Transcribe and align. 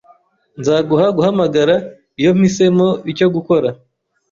Nzaguha 0.59 1.07
guhamagara 1.17 1.75
iyo 2.19 2.31
mpisemo 2.37 2.87
icyo 3.11 3.27
gukora 3.35 3.69